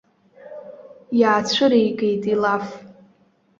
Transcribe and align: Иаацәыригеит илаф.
Иаацәыригеит 1.19 2.23
илаф. 2.33 2.65